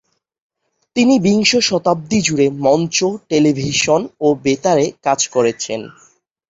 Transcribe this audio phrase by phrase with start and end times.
[0.95, 2.97] তিনি বিংশ শতাব্দী জুড়ে মঞ্চ,
[3.29, 5.81] টেলিভিশন ও বেতারে কাজ করেছেন।